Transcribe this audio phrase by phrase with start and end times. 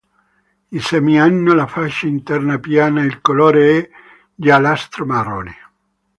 [0.71, 3.89] I semi hanno la faccia interna piana; il colore è
[4.33, 5.55] giallastro-marrone.